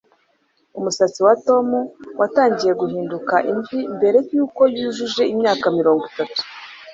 [0.77, 1.67] Umusatsi wa Tom
[2.19, 6.41] watangiye guhinduka imvi mbere yuko yujuje imyaka mirongo itatu